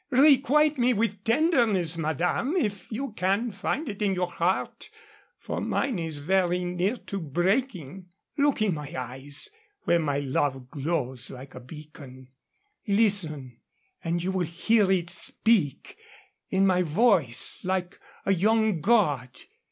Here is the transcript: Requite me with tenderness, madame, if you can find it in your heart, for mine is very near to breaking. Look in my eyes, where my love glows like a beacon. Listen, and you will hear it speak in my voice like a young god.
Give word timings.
Requite 0.09 0.79
me 0.79 0.93
with 0.95 1.23
tenderness, 1.23 1.95
madame, 1.95 2.55
if 2.55 2.91
you 2.91 3.11
can 3.11 3.51
find 3.51 3.87
it 3.87 4.01
in 4.01 4.15
your 4.15 4.31
heart, 4.31 4.89
for 5.37 5.61
mine 5.61 5.99
is 5.99 6.17
very 6.17 6.63
near 6.65 6.95
to 6.97 7.19
breaking. 7.19 8.07
Look 8.35 8.63
in 8.63 8.73
my 8.73 8.95
eyes, 8.97 9.49
where 9.83 9.99
my 9.99 10.17
love 10.17 10.71
glows 10.71 11.29
like 11.29 11.53
a 11.53 11.59
beacon. 11.59 12.29
Listen, 12.87 13.57
and 14.03 14.23
you 14.23 14.31
will 14.31 14.47
hear 14.47 14.89
it 14.91 15.11
speak 15.11 15.97
in 16.49 16.65
my 16.65 16.81
voice 16.81 17.59
like 17.63 17.99
a 18.25 18.33
young 18.33 18.79
god. 18.81 19.29